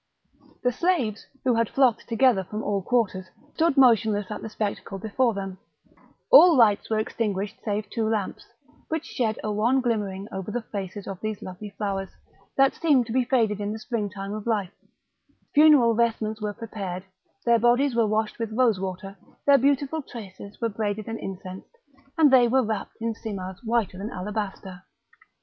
The 0.63 0.71
slaves, 0.71 1.27
who 1.43 1.53
had 1.53 1.69
flocked 1.69 2.07
together 2.09 2.43
from 2.43 2.63
all 2.63 2.81
quarters, 2.81 3.29
stood 3.53 3.77
motionless 3.77 4.31
at 4.31 4.41
the 4.41 4.49
spectacle 4.49 4.97
before 4.97 5.35
them; 5.35 5.59
all 6.31 6.57
lights 6.57 6.89
were 6.89 6.97
extinguished 6.97 7.59
save 7.63 7.87
two 7.87 8.09
lamps, 8.09 8.47
which 8.87 9.05
shed 9.05 9.37
a 9.43 9.51
wan 9.51 9.79
glimmering 9.79 10.27
over 10.31 10.49
the 10.49 10.63
faces 10.63 11.07
of 11.07 11.19
these 11.19 11.43
lovely 11.43 11.69
flowers, 11.69 12.09
that 12.55 12.73
seemed 12.73 13.05
to 13.05 13.13
be 13.13 13.25
faded 13.25 13.61
in 13.61 13.71
the 13.73 13.77
spring 13.77 14.09
time 14.09 14.33
of 14.33 14.47
life; 14.47 14.73
funeral 15.53 15.93
vestments 15.93 16.41
were 16.41 16.53
prepared, 16.55 17.03
their 17.45 17.59
bodies 17.59 17.93
were 17.95 18.07
washed 18.07 18.39
with 18.39 18.51
rose 18.57 18.79
water, 18.79 19.15
their 19.45 19.59
beautiful 19.59 20.01
tresses 20.01 20.59
were 20.59 20.67
braided 20.69 21.07
and 21.07 21.19
incensed, 21.19 21.77
and 22.17 22.31
they 22.33 22.47
were 22.47 22.63
wrapped 22.63 22.95
in 22.99 23.13
simars 23.13 23.63
whiter 23.63 23.99
than 23.99 24.09
alabaster. 24.09 24.81